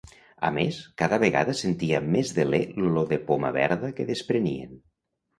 A 0.47 0.49
més, 0.53 0.77
cada 1.01 1.17
vegada 1.23 1.53
sentia 1.59 1.99
amb 2.03 2.09
més 2.15 2.31
deler 2.37 2.61
l'olor 2.85 3.05
de 3.11 3.19
poma 3.27 3.51
verda 3.59 3.91
que 3.99 4.07
desprenien. 4.09 4.73